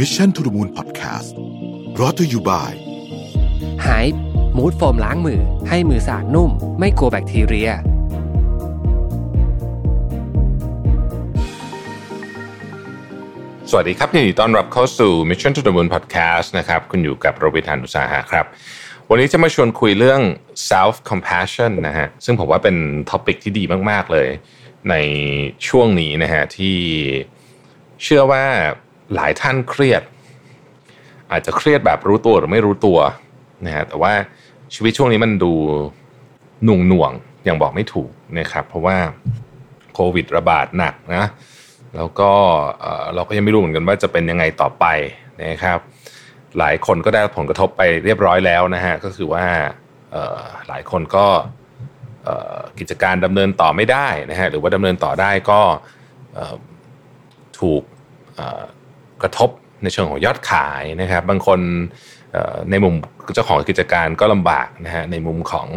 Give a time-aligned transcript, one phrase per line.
[0.00, 1.32] Mission to the Moon Podcast
[2.00, 2.74] รอ t ธออยู่บ่าย
[3.86, 4.06] หาย
[4.56, 7.70] มูดโฟมล้างมือ ให้มือสะอาดนุ่ม ไม่กลัวแบคทีเรีย
[13.70, 18.46] สวัสดีครับยินดีต้อนรับเข้าสู่ Mission to the Moon Podcast นะครับ คุณอยู่กับรวิศ หาญอุตสาหะครับ
[19.10, 20.20] วันนี้จะมาชวนคุยเรื่อง
[20.70, 22.76] self compassion นะฮะ ซึ่งผมว่าเป็น
[23.10, 24.28] topic ที่ดีมาก ๆ เลย
[24.90, 24.94] ใน
[25.68, 26.76] ช่วงนี้นะฮะที่
[28.02, 28.44] เชื่อว่า
[29.14, 30.02] หลายท่านเครียด
[31.30, 32.98] อาจจะเครียดแบบรู้ตัวหรือไม่รู้ตัว
[33.64, 34.12] นะฮะแต่ว่า
[34.74, 35.52] ชีวิตช่วงนี้มันดู
[36.64, 37.12] หน่วงหน่วง
[37.44, 38.96] อย่างบอกไม่ถูกนะครับ เพราะว่า
[39.94, 41.24] โควิดระบาดหนักนะ
[41.96, 42.30] แล้วก็
[43.14, 44.84] เราก็ยังไม่รู้เหมือนกันว่าจะเป็นยังไงต่อไป
[45.44, 45.78] นะครับ
[46.58, 49.44] หลายคนก็ได้ผลกระทบไปเรียบร้อยแล้วนะฮะก็คือว่า
[50.68, 51.26] หลายคนก็
[52.78, 55.60] กิจการดำเนินต่อไม่ได้นะฮะหรือว่าดำเนินต่อได้ก็
[57.60, 57.82] ถูก
[59.22, 59.50] กระทบ
[59.82, 61.60] ในเชิงของยอดขายนะครับ บางคน
[62.70, 62.94] ในมุม
[63.34, 65.68] เจ้าของกิจการก็ลำบากนะฮะในมุมของ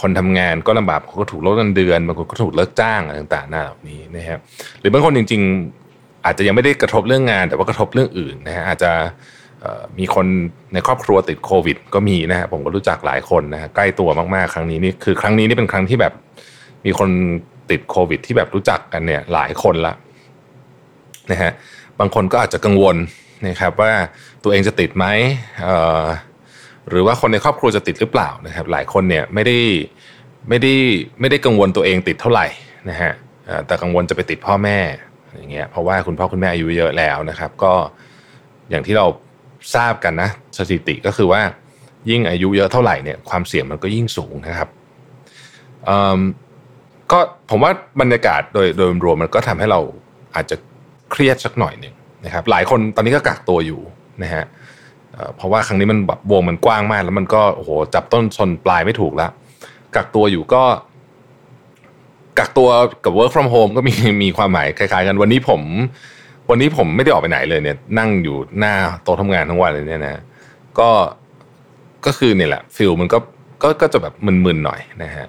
[0.00, 4.38] คนทำงานก็ลำบากบาก็ถูกลดเงินเดือนบางคนก็ถูกเลิกจ้างอะไรต่างๆหน้าเหล่านี้นะครับ
[4.80, 5.42] หรือบางคนจริง
[5.82, 8.92] ๆ อาจจะยังไม่ได้กระทบเรื่องงาน แต่ว่ากระทบเรื่องอื่นนะฮะอาจจะ
[9.98, 10.26] มีคน
[10.72, 16.12] ในครอบครัวติดโควิด ก็มีนะฮะผมก็รู้จักหลายคนนะฮะใกล้ตัวมากๆ ครั้งนี้นี่คือครั้งนี้นี่เป็นครั้งที่แบบ
[16.86, 17.10] มีคน
[17.70, 19.94] ติดโควิด ที่แบบรู้จักกันเนี่ยหลายคนละ
[21.30, 21.52] นะฮะ
[22.00, 22.96] บางคนก็อาจจะกังวล
[23.48, 23.92] นะครับว่า
[24.42, 25.06] ตัวเองจะติดไหม
[26.88, 29.58] หรือว่าคนในครอบครัวจะติดหรือเปล่านะครับ หลายคนเนี่ยไม่ได้
[30.48, 30.74] ไม่ได้
[31.20, 32.46] ไม่ได้กังวลตัวเองติดเท่าไหร่
[32.90, 33.12] นะฮะ
[33.66, 34.78] แต่กังวลจะไปติดพ่อแม่
[35.36, 37.72] อย่างเงี้ยเพราะว่าคุณพ่อคุณแม่อายุเยอะแล้วนะครับ ก็
[38.70, 39.06] อย่างที่เรา
[39.74, 41.42] ทราบกันนะสถิติก็คือว่า
[42.10, 44.68] ยิ่งอายุเยอะเท่าไหร่เนี่ยความเสี่ยงมันก็ยิ่งสูงนะครับ
[45.88, 46.20] อืม
[47.12, 47.18] ก็
[47.50, 49.80] ผมว่าบรรยากาศโดยโดยรวมมันก็ทำให้เรา
[50.34, 50.56] อาจจะ
[51.12, 53.80] เครียดสักหน่อยหนึ่งนะครับหลายคนตอนนี้ก็กักตัวอยู่
[54.22, 54.44] นะฮะ
[55.12, 59.30] เอ่อเพราะว่าครั้งนี้มันแบบวงมันกว้างมาก แล้วมันก็โอ้โหจับต้นชนปลายไม่ถูกแล้ว
[59.96, 60.62] กักตัวอยู่ก็
[62.38, 62.68] กักตัว
[63.04, 65.60] กับ work from home ก็มีมีความหมายคล้ายๆ กันวันนี้ผม
[66.50, 70.22] วันนี้ผมไม่ได้ออกไปไหนเลยเนี่ย นั่งอยู่หน้าโต๊ะทำงานทั้งวันเลยเนี่ยนะ
[70.78, 70.90] ก็
[72.06, 73.18] ก็คือเนี่ยแหละฟิลมันก็
[73.62, 75.26] ก็ก็จะแบบมึนๆหน่อยนะฮะ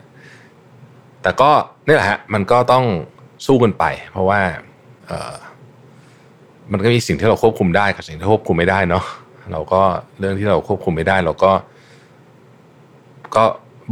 [1.22, 1.50] แต่ก็
[1.88, 2.86] นี่แหละฮะมันก็ต้อง
[3.46, 4.42] สู้กันไป เพราะว่า
[5.08, 5.36] เออ
[6.72, 9.04] มันก็มีสิ่งที่เราควบคุมได้กับสิ่งที่ควบคุมไม่ได้เนาะ
[9.52, 9.82] เราก็
[10.20, 11.52] เรื่องที่เราควบคุมไม่ได้ เราก็
[13.36, 13.44] ก็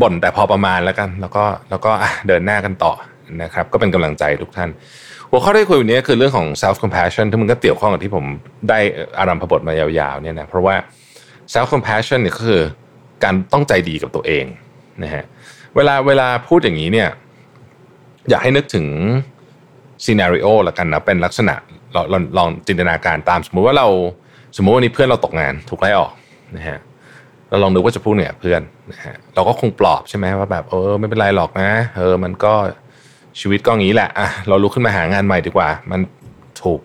[0.01, 1.91] บ่นแต่พอประมาณแล้วกัน แล้วก็แล้วก็
[2.27, 2.93] เดินหน้ากันต่อ
[3.43, 4.69] นะครับ ก็เป็นกำลังใจทุกท่าน
[5.29, 8.25] หัวข้อที่คุยวันนี้คือเรื่องของ self compassion ที่มันก็เกี่ยวข้องกับที่ผม
[8.69, 8.79] ได้
[9.19, 10.75] อารัมพบทมายาวๆเนี่ยนะเพราะว่า
[11.53, 12.61] self compassion เนี่ยก็คือ
[13.23, 14.45] การต้องใจดีกับตัวเอง
[15.03, 15.23] นะฮะ
[15.75, 17.09] เวลาเวลาพูดอย่างนี้เนี่ย
[18.29, 18.85] อยากให้นึกถึง
[20.05, 21.55] ซีนารีโอละกันนะเป็นลักษณะ
[21.93, 23.87] เราลองลองจินตนาการตาม สมมุติว่าเรา
[24.57, 26.11] สมมุติวันนี้เพื่อนเราตกงานถูกไล่ออก
[26.55, 26.79] นะฮะ
[27.49, 28.61] เราลองนึกว่าจะพูดเนี่ยเพื่อน
[28.91, 32.53] นะฮะเราก็คงปลอบใช่ไหมว่าแบบเออไม่เป็นไรหรอกนะเออมันก็
[33.39, 35.99] ชีวิตก็อย่างนี้แหละอะเราลุกขึ้นมาหางานใหม่ดีกว่า มัน
[36.61, 36.79] ถูก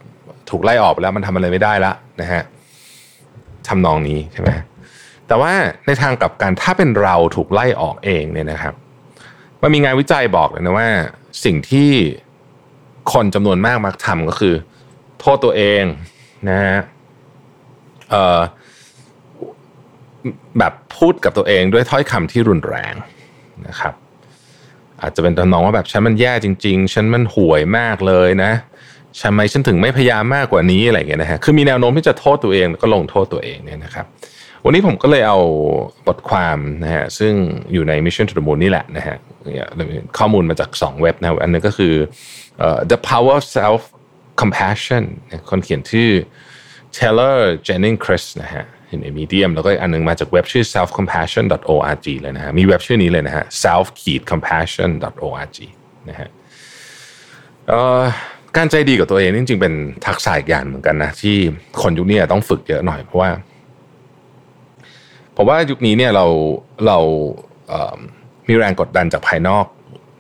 [0.51, 2.43] ถูกไล่ออกไปแล้วมันทำอะไรไม่ได้ละนะฮะ
[3.69, 4.51] ทำนองนี้ใช่ไหม
[5.29, 5.53] แต่ว่า
[5.87, 8.75] ในทางกลับกันถ้าเป็นเราถูกไล่ออกเองเนี่ยนะครับ
[9.63, 10.89] มันมีงานวิจัยบอกเลยนะว่า
[11.45, 11.91] สิ่งที่
[13.13, 14.55] คนจำนวนมากมักทำก็คือ
[15.21, 15.85] โทษตัวเอง
[16.49, 16.79] นะฮะ
[18.11, 18.41] เอ่อ
[20.59, 22.95] แบบพูดกับตัวเองด้วยถ้อยคำที่รุนแรง
[23.67, 23.95] นะครับ
[25.03, 28.53] อาจจะเป็นตำนองว่าแบบฉันมันแย่จริง ๆ ฉันมันห่วยมากเลยนะ
[29.23, 34.07] ทำไมฉันถึงไม่พยายามมากกว่านี้อะไรเงี้ยนะฮะคือมีแนวโน้มที่จะโทษตัวเองแล้วก็ลงโทษตัวเองเนี่ยนะครับ
[34.69, 35.39] วันนี้ผมก็เลยเอา
[36.07, 37.35] บทความนะฮะซึ่ง
[37.73, 39.17] อยู่ใน Mission to the Moon นี่แหละนะฮะ
[40.19, 41.95] ข้อมูลมาจาก 2 เว็บนะอันนึงก็คือ
[42.91, 43.83] The Power of Self
[44.41, 45.05] Compassion
[45.51, 46.11] คนเขียนชื่อ
[46.97, 48.65] Taylor Jennings Chris นะฮะ
[49.01, 55.59] ในมีเดียมแล้วก็อันหนึงมาจากเว็บชื่อ selfcompassion.org เลยนะฮะมีเว็บชื่อนี้เลยนะฮะ self-compassion.org
[56.09, 56.29] นะฮะ
[58.57, 59.75] การใจดีกับตัวเองนี่จริงๆเป็น
[60.07, 61.37] ทักษะอีกอย่างเหมือนกันนะที่
[61.83, 63.31] คนยุคนี้ต้องฝึกเยอะหน่อยเพราะว่า
[65.37, 66.27] ผมว่ายุคนี้เนี่ยเรา
[66.87, 66.99] เรา
[68.49, 69.67] มีแรงกดดันจากภายนอก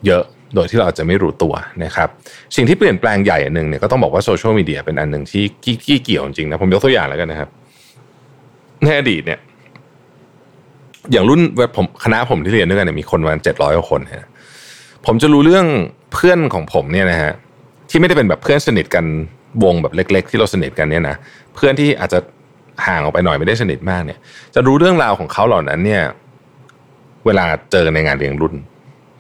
[0.06, 0.22] เยอะ
[0.54, 1.54] โดยที่เราจะไม่รู้ตัว
[1.84, 2.08] นะครับ
[2.56, 5.44] สิ่งที่เปลี่ยนแปลงใหญ่อันหนึ่งเนี่ยก็ต้องบอกว่าโซเชียลมีเดียเป็นอันหนึ่งที่
[5.86, 7.48] ที่เกี่ยวจริงนะ ผมยกตัวอย่างแล้วกันนะครับ
[8.84, 9.40] ในอดีตเนี่ย
[11.12, 11.40] อย่างรุ่น
[11.76, 14.28] ผมคณะผมที่เรียนด้วยกันเนี่ยมีคนประมาณเจ็ดร้อยกว่าคนฮะ
[15.06, 15.66] ผมจะรู้เรื่อง
[16.12, 17.32] เพื่อนของผมเนี่ยนะฮะ
[17.90, 19.04] ที่ไม่ได้เป็นแบบเพื่อนสนิทกัน
[19.64, 21.16] วงแบบเล็ก ๆ ที่เราสนิทกันเนี่ยนะ
[21.54, 22.18] เพื่อนที่อาจจะ
[22.86, 24.18] ห่างออกไปหน่อยไม่ได้สนิทมากเนี่ย
[24.54, 26.02] จะรู้เรื่องราวของเขาเหล่านั้นเนี่ย
[27.26, 28.54] เวลาเจอในงานเลี้ยงรุ่น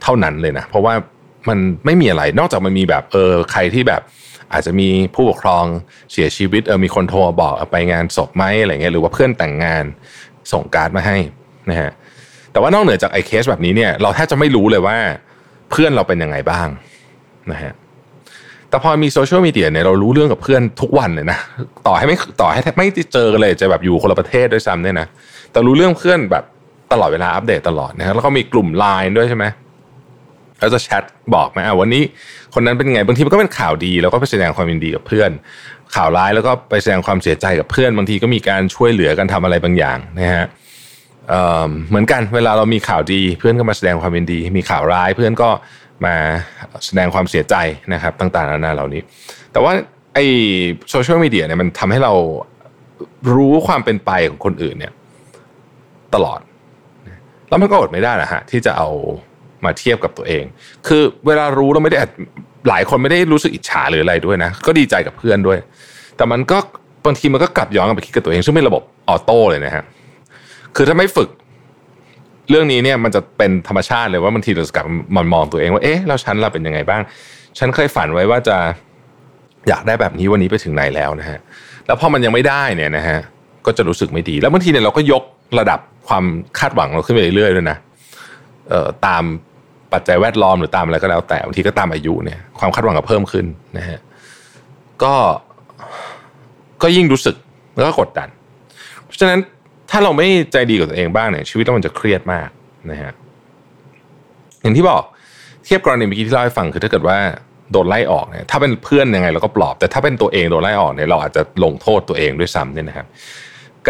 [0.02, 0.94] เท่านั้นเลยนะ เพราะว่า
[1.48, 4.02] มันไม่มีอะไรนอกจากมันมีแบบเออใครที่แบบ
[4.52, 5.64] อาจจะมีผู้ปกครอง
[6.12, 9.84] เสียชีวิตเออมีคนโทรบอกไปงานศพไหมอะไรเงี้ยหรือว่าเพื่อนแต่งงาน
[10.52, 11.16] ส่งการ์ดมาให้
[11.70, 11.90] นะฮะ
[12.52, 14.98] แต่ว่านอกเหนือจากไอ้เคสแบบนี้เนี่ยเราแทบจะไม่รู้เลยว่า
[15.70, 16.68] เพื่อนเราเป็นยังไงบ้าง
[17.50, 17.72] นะฮะ
[18.76, 21.38] แต่พอมีโซเชียลมีเดียเนี่ยเรารู้เรื่องกับเพื่อนทุกวันเลยนะ
[21.86, 25.06] ต่อให้ไม่ต่อให้ไม่เจอกันเลยจะแบบอยู่คนละประเทศด้วยซ้ำเนี่ยนะ
[25.52, 26.44] แต่รู้เรื่องเพื่อนแบบ
[26.92, 29.44] ตลอดเวลาอัปเดตตลอดนะแล้วก็มีกลุ่มไลน์ด้วยใช่ไหม
[30.60, 31.02] เราจะแชท
[31.34, 32.02] บอกไหมอะวันนี้
[32.54, 35.30] คนนั้นเป็นไงบางทีมันก็เป็นข่าวดีแล้วก็ไปแสดงความยินดีกับเพื่อน
[35.94, 40.46] ข่าวร้ายแล้วก็ไปแสดงความเสียใจกับเพื่อน บางทีก็มีการช่วยเหลือกันทำอะไรบางอย่างนะฮะ
[41.88, 45.48] เหมือนกันเวลาเรามีข่าวดีเพื่อนก็มาแสดงความยินดี มีข่าวร้ายเพื่อนก็
[46.04, 46.14] มา
[46.86, 47.54] แสดงความเสียใจ
[47.92, 49.00] นะครับต่างๆนานาเหล่านี้
[49.52, 49.72] แต่ว่า
[50.14, 50.24] ไอ้
[50.90, 52.12] โซเชียลมีเดียเนี่ยมันทำให้เรา
[53.34, 54.92] รู้ความเป็นไปของคนอื่นเนี่ย
[56.14, 56.40] ตลอด
[57.48, 58.88] แล้วมันก็อดไม่ได้นะฮะที่จะเอา
[59.64, 60.44] มาเทียบกับตัวเอง
[60.86, 61.98] คือเวลารู้เราไม่ได้
[62.68, 65.58] หลายคนไม่ได้รู้สึกอิจฉาหรืออะไรด้วยนะ ก็ดีใจกับเพื่อนด้วย
[66.16, 66.58] แต่มันก็
[67.06, 69.84] บางทีมันก็กลับย้อนกลับไปคิดกับตัวเอง ซึ่งเป็นระบบออโต้เลยนะฮะ
[70.76, 71.28] คือถ้าไม่ฝึก
[72.50, 77.02] เรื่องนี้เนี่ยมันจะเป็นธรรมชาติเลยว่าบางทีเราจะกลับมามองตัวเองว่าเอ๊ะแล้วฉันเราเป็นยังไงบ้าง
[77.58, 78.56] ฉันเคยฝันไว้ว่าจะ
[79.68, 81.38] อยากได้แบบนี้วันนี้ไปถึงไหนแล้วนะฮะ
[81.86, 83.18] แล้วพอมันยังไม่ได้เนี่ยนะฮะ
[83.66, 85.22] ก็จะรู้สึกไม่ดี แล้วบางทีเนี่ยเราก็ยก
[85.58, 86.24] ระดับความ
[86.58, 87.78] คาดหวังเราขึ้นไปเรื่อยๆด้วยนะ
[88.68, 89.22] เอ่อตาม
[89.92, 93.46] ปัจจัยแวดล้อมหรือตามอะไรก็แล้วแต่บางทีก็ตามอายุเนี่ยความคาดหวังก็เพิ่มขึ้น
[93.78, 93.98] นะฮะ
[95.02, 95.14] ก็
[96.82, 97.36] ก็ยิ่งรู้สึก
[97.74, 98.28] แล้วก็กดดัน
[99.04, 99.40] เพราะฉะนั้น
[99.90, 102.48] ถ้าเราไม่ใจดีกับตัวเองบ้างเนี่ยชีวิตเรามันจะเครียดมาก
[102.90, 103.12] นะฮะ
[104.62, 105.02] อย่างที่บอก
[105.64, 107.18] เทียบกรณีเมื่อกี้ที่เล่าให้ฟังคือถ้าเกิดว่า
[107.72, 113.06] โดนไล่ออกเนี่ยถ้าเป็นเพื่อนยังไงเราก็ปลอบ แต่ถ้าเป็นตัวเองโดนไล่ออกเนี่ยเราอาจจะลงโทษตัวเองด้วยซ้ำเนี่ยนะครับ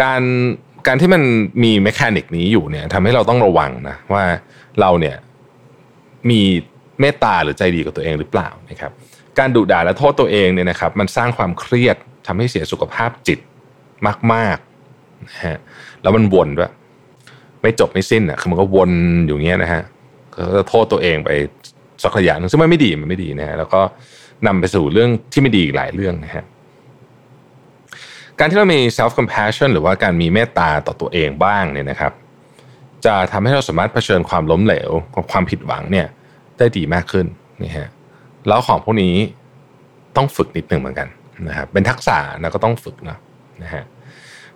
[0.01, 0.21] การ
[0.87, 1.21] การที่มัน
[1.63, 4.23] มีแมคานิกนี้อยู่เนี่ยทำให้เราต้องระวังนะว่า
[4.81, 5.15] เราเนี่ย
[6.29, 6.41] มี
[6.99, 8.91] เมตตาหรือใจดีกับตัวเองหรือเปล่านะครับ
[9.39, 11.95] การดุด่าและโทษตัวเองเนี่ยนะครับ มันสร้างความเครียด
[12.27, 13.39] ทำให้เสียสุขภาพจิต
[14.33, 14.66] มากๆ
[15.25, 15.57] นะฮะ
[16.01, 16.71] แล้วมันวนด้วย
[17.61, 18.91] ไม่จบไม่สิ้นอะคือมันก็วน
[19.27, 19.83] อยู่เงี้ยนะฮะ
[20.35, 21.29] ก็จะโทษตัวเองไป
[22.03, 23.81] สักระยะนึงซึ่งมันไม่ดีมันไม่ดีนะฮะแล้วก็
[24.47, 26.43] นำไปสู่เรื่องที่ไม่ดีอีกหลายเรื่องนะฮะ
[28.39, 32.11] การที่เรามี self compassion หรือว่าการมีเมตตาต่อตัวเองบ้างเนี่ยนะครับ
[33.05, 36.07] จะทำให้เราสามารถเผชิญความล้มเหลวกับความผิดหวังเนี่ย
[36.57, 37.25] ได้ดีมากขึ้น
[37.63, 37.89] นี่ฮะ
[38.47, 39.15] แล้วของพวกนี้
[40.15, 41.07] ต้องฝึกนิดหนึ่งเหมือนกัน
[41.47, 43.17] นะครับเป็นทักษะนะก็ต้องฝึกนะ
[43.63, 43.83] นะฮะ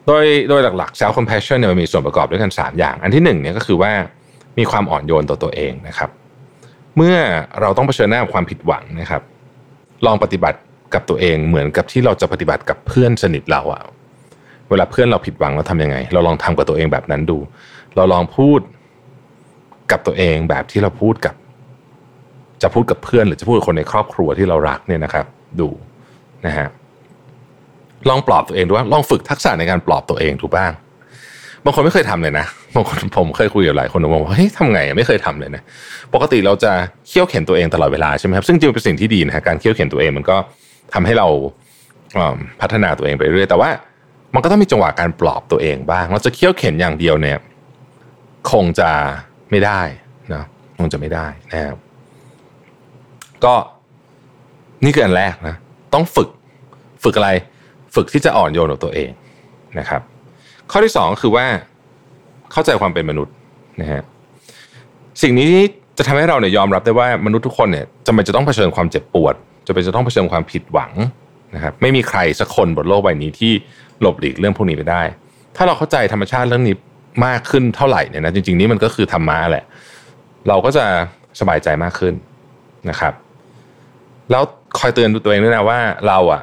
[0.08, 3.92] โดยโดยหลักๆ self compassion เนี่ยมันมีส่วนประกอบด้วยกัน 3 อย่าง อันที่1เนี่ยก็คือว่า
[4.58, 6.10] มีความอ่อนโยนต่อตัวเองนะครับ
[6.96, 7.16] เมื่อ
[7.62, 9.22] เราต้องเผชิญหน้ากับความผิดหวังนะครับ
[10.06, 10.60] ลองปฏิบัติ
[10.94, 13.82] กับตัวเองเหมือนกับที่เราจะปฏิบัติกับเพื่อนสนิทเราอะ
[14.70, 17.38] เวลาเพื่อนเราผิดหวังเราทำยังไง เราลองทำกับตัวเองแบบนั้นดู
[17.96, 18.60] เราลองพูด
[19.92, 21.36] กับตัวเองแบบที่เราพูดกับ
[22.62, 25.26] จะพูดกับเพื่อน หรือจะพูดกับคนในครอบครัวที่เรารักเนี่ยนะครับ
[25.60, 25.70] ดู
[26.46, 26.68] นะฮะ
[28.10, 30.72] ลองปลอบตัวเองดูว่าลองฝึกทักษะในการปลอบตัวเองถูกบ้าง
[31.66, 32.46] บางคนไม่เคยทำเลยนะ
[32.76, 35.62] บางคนผมเคยคุยกับหลายคนบอกว่าเฮ้ยทำไงไม่เคยทำเลยนะ
[36.14, 36.72] ปกติเราจะ
[37.08, 40.38] เคี่ยวเข็นตัวเองตลอดเวลาใช่ไหมครับซึ่งจริงเป็นสิ่งที่ดีนะการเคี่ยวเข็นตัวเองมันก็
[40.94, 41.28] ทำให้เรา
[42.62, 43.70] พัฒนาตัวเองไปเรื่อยแต่ว่า
[44.34, 47.38] มันก็ต้องมีจังหวะการปลอบตัวเองบ้าง เราจะเคี่ยวเข็นอย่างเดียวเนี่ย
[48.52, 48.90] คงจะ
[49.52, 49.82] ไม่ได้
[50.34, 50.44] นะ
[50.80, 51.78] คงจะไม่ได้นะครับ
[53.46, 53.54] ก็
[54.86, 55.56] นี่คืออันแรกนะ
[55.94, 56.30] ต้องฝึก
[57.04, 57.30] ฝึกอะไร
[57.96, 59.10] ฝึกที่จะอ่อนโยนกับตัวเอง
[59.80, 60.02] นะครับ
[60.72, 61.46] ข้อที่สองคือว่า
[62.52, 63.34] เข้าใจความเป็นมนุษย์
[63.82, 64.02] นะฮะ
[65.22, 65.52] สิ่งนี้
[65.98, 69.36] จะทำให้เราเนี่ยยอมรับได้ว่ามนุษย์ทุกคนเนี่ยจำเป็นจะต้องเผชิญความเจ็บปวด
[69.68, 70.92] จะเป็นจะต้องเผชิญความผิดหวัง
[71.56, 73.52] นะครับไม่มีใครสักคนบนโลกใบนี้ที่
[74.02, 75.02] หลบหลีกเรื่องพวกนี้ไปได้
[75.56, 76.76] ถ้าเราเข้าใจธรรมชาติเรื่องนี้
[77.26, 79.66] มากขึ้นเท่าไหร่เนี่ยนะจริงๆนี่มันก็คือธรรมะแหละ
[80.48, 80.86] เราก็จะ
[81.40, 82.14] สบายใจมากขึ้น
[82.90, 83.14] นะครับ
[84.32, 84.44] แล้ว
[84.80, 86.42] คอยเตือนตัวเองด้วยนะว่าเราอะ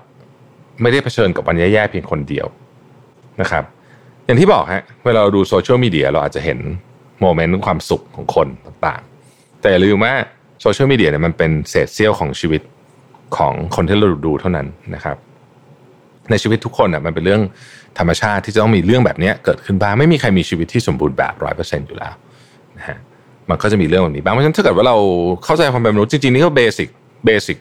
[0.82, 2.46] ไม่ได้เผชิญกับวันแย่ๆเพียงคนเดียว
[3.40, 3.64] นะครับ
[4.26, 6.58] อย่างที่บอกฮะเวลาเราดูโซเชียลมีเดียเราอาจจะเห็น
[7.20, 10.14] โมเมนต์ความสุขของคนต่างๆ แต่อย่าลืมว่า
[10.62, 12.62] โซเชียลมีเดียเนี่ยมันเป็นเศษเสี้ยวของชีวิต
[13.36, 15.16] ของคนที่เราดูเท่านั้นนะครับ
[16.30, 17.42] ในชีวิตทุกคนอะมันเป็นเรื่อง
[17.98, 22.12] ธรรมชาติที่จะต้องมีเรื่องแบบนี้เกิดขึ้นบ้างไม่มีใครมีชีวิตที่สมบูรณ์แบบร้อยเปอร์เซ็นต์อยู่แล้ว
[22.78, 22.98] นะฮะ
[23.50, 24.96] มันก็จะมีเรื่องแบบนี้บ้างเพราะฉะนั้นถ้าเกิดว่าเรา
[25.44, 26.88] เข้าใจความเป็นมนุษย์จริงๆนี่ก็ basic
[27.26, 27.56] basic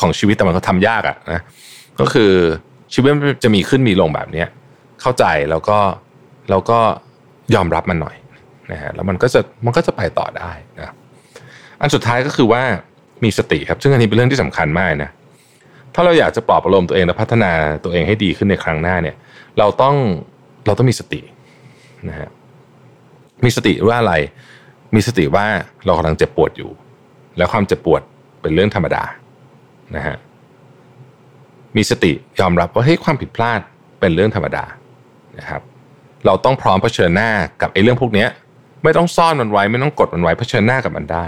[0.00, 1.42] ของชีวิตแต่มันก็ทำยากอะนะ
[2.00, 2.32] ก็คือ
[2.94, 3.10] ชีวิต
[3.44, 4.48] จะมีขึ้นมีลงแบบเนี้ย
[5.00, 5.78] เข้าใจแล้วก็
[6.50, 6.78] แล้วก็
[7.54, 8.16] ยอมรับมันหน่อย
[8.72, 10.94] นะฮะแล้วมันก็จะมันก็จะไปต่อได้นะ
[11.80, 12.62] อันสุดท้ายก็คือว่า
[13.24, 15.10] มีสติครับ ซึ่งอันนี้เป็นเรื่องที่สำคัญมากนะ
[15.94, 17.52] ถ้าเราอยากจะปลอบประโลมตัวเองและพัฒนา
[17.84, 19.16] ตัวเองให้ดีขึ้นในครั้งหน้าเนี่ย
[19.58, 19.96] เราต้อง
[20.66, 21.20] เราต้องมีสติ
[22.08, 22.28] นะฮะ
[23.44, 24.14] มีสติว่าอะไร
[24.94, 25.46] มีสติว่า
[25.86, 26.70] เรากำลังเจ็บปวดอยู่
[27.36, 28.02] แล้วความเจ็บปวด
[28.42, 29.04] เป็นเรื่องธรรมดา
[29.96, 30.16] นะฮะ
[31.76, 33.60] มีสติยอมรับว่าเฮ้ยความผิดพลาด
[34.00, 34.64] เป็นเรื่องธรรมดา
[35.38, 35.62] นะครับ
[36.26, 37.30] เราต้องพร้อมเผชิญหน้า
[37.62, 38.26] กับไอ้เรื่องพวกนี้
[38.84, 41.24] ไม่ต้องซ่อนมันไว้ไม่ต้องกดมันไว้เผชิญหน้ากับมันได้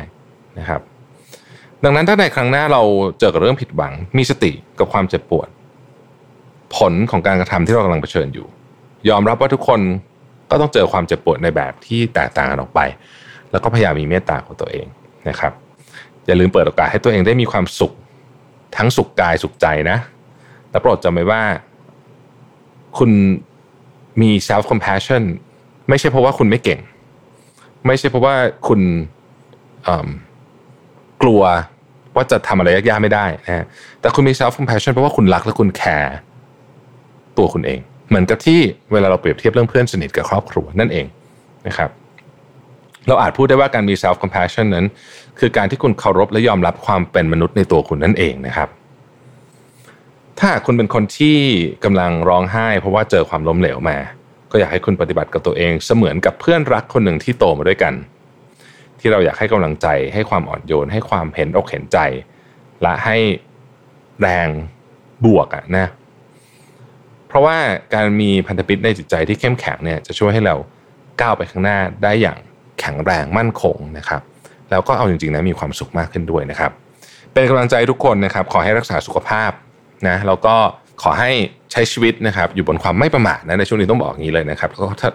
[0.58, 0.80] นะครับ
[1.84, 2.82] ดังนั้นถ้าในครั้งหน้าเรา
[3.18, 5.48] เจอกับเรื่องผิดหวัง มีสติกับความเจ็บปวด
[6.76, 8.46] ผลของการกระทำที่เรากำลังเผชิญอยู่
[9.08, 9.80] ยอมรับว่าทุกคน
[10.50, 12.80] ก็ต้องเจอความเจ็บปวดในแบบที่แตกต่างกันออกไป
[13.50, 14.86] แล้วก็พยายามมีเมตตาของตัวเอง
[15.28, 15.52] นะครับ
[16.26, 17.92] อย่าลืมเปิดโอกาสให้ตัวเองได้มีความสุข
[18.76, 19.98] ทั้งสุขกายสุขใจนะ
[20.72, 21.42] และโปรดจำไว้ว่า
[22.98, 23.10] คุณ
[24.20, 25.22] มี self compassion
[25.88, 26.80] ไม่ใช่เพราะว่าคุณไม่เก่ง
[27.86, 28.34] ไม่ใช่เพราะว่า
[28.68, 28.80] คุณ
[31.22, 31.42] กลัว
[32.14, 33.64] ว่าจะทำอะไรยากๆไม่ได้นะ
[34.00, 36.16] แต่คุณมี self compassion เพราะว่าคุณรักและคุณแคร์
[37.38, 38.60] ตัวคุณเอง เหมือนกับที่
[38.92, 41.06] เวลาเราเปรียบเทียบเรื่องเพื่อนสนิทกับครอบครัวนั่นเอง
[41.66, 41.90] นะครับ
[43.08, 44.86] เราอาจพูดได้ว่าการมี self compassion นั้น
[45.38, 48.68] คือการที่คุณเคารพและยอมรับความเป็นมนุษย์ในตัวคุณนั่นเองนะครับ
[50.40, 51.38] ถ้าคุณเป็นคนที่
[51.84, 53.98] กำลังร้องไห้ เพราะว่าเจอความล้มเหลวมา
[54.50, 57.94] ก็อยากให้คุณปฏิบัติกับตัวเอง เสมือนกับเพื่อนรักคนหนึ่งที่โตมาด้วยกัน
[59.00, 61.98] ที่เราอยากให้กำลังใจ ให้ความอ่อนโยน ให้ความเห็นอกเห็นใจ
[62.82, 63.16] และให้
[64.20, 64.48] แรง
[65.24, 65.86] บวกอะนะ
[67.28, 67.56] เพราะว่า
[67.94, 70.56] การมีพันธมิตรในจิตใจที่เข้มแข็งเนี่ยจะช่วยให้เรา
[71.20, 72.38] ก้าวไปข้างหน้าได้อย่าง
[72.80, 74.22] แข็งแรงมั่นคงนะครับ
[74.70, 76.70] แล้วก็เอาจริงๆนะมีความสุขมากขึ้นด้วยนะครับ
[77.32, 79.50] เป็นกำลังใจทุกคนนะครับ ขอให้รักษาสุขภาพ
[80.08, 80.54] นะแล้วก็
[81.02, 81.32] ขอให้
[81.72, 84.70] ใช้ชีวิตนะครับอยู่บนความไม่ประมาทนะในช่วงนี้ต้องบอกอย่างนี้เลยนะครับ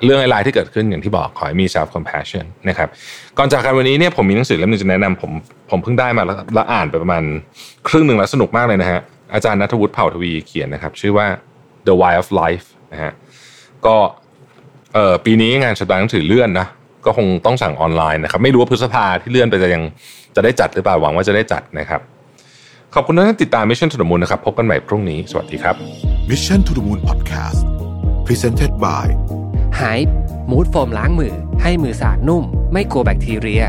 [0.06, 2.90] เรื่องอะไรที่เกิดขึ้นอย่างที่บอกขอให้มี self compassion นะครับ
[3.38, 5.32] ก่อนจากกันวันนี้เนี่ยผมมีหนังสือเล่มนึงจะแนะนำผม
[5.72, 7.24] ผมเพิ่งได้มาแล้วอ่านไปประมาณ
[7.88, 9.00] ครึ่งหนึ่งแล้วสนุกมากเลยนะฮะ
[9.34, 11.28] อาจารย์นัทวุฒิเผ่าทวีเขียนนะครับ ชื่อว่า
[11.88, 13.12] The Why of Life นะฮะ
[13.86, 13.96] ก็
[14.94, 16.68] เออปีนี้งานสัปดาห์หนังสือเลื่อนนะ
[17.06, 19.84] ก็คงต้องสั่งออนไลน์นะครับไม่รู้ว่าพฤษภาที่เลื่อนไปจะยัง
[20.36, 22.02] จะได้จัดหรือเปล่าหวังว่าจะได้จัดนะครับ
[22.94, 25.76] ขอบคุณที่ติดตาม Mission to the Moon นะครับ พบกันใหม่พรุ่งนี้ สวัสดีครับ
[26.30, 27.60] Mission to the Moon Podcast
[28.26, 29.08] Presented by
[29.80, 30.00] หาย
[30.50, 33.64] มูดโฟมล้างมือ ให้มือสะอาดนุ่ม ไม่กลัวแบคทีเรีย